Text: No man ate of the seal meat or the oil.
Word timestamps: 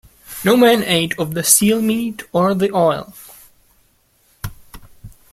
No 0.43 0.57
man 0.57 0.81
ate 0.81 1.13
of 1.19 1.35
the 1.35 1.43
seal 1.43 1.79
meat 1.79 2.23
or 2.33 2.55
the 2.55 2.71
oil. 2.73 3.13